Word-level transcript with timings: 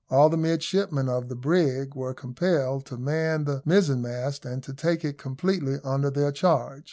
All 0.09 0.29
the 0.29 0.35
midshipmen 0.35 1.07
of 1.09 1.29
the 1.29 1.35
brig 1.35 1.93
were 1.93 2.15
compelled 2.15 2.87
to 2.87 2.97
man 2.97 3.43
the 3.43 3.61
mizen 3.67 4.01
mast, 4.01 4.45
and 4.47 4.63
to 4.63 4.73
take 4.73 5.05
it 5.05 5.19
completely 5.19 5.77
under 5.83 6.09
their 6.09 6.31
charge. 6.31 6.79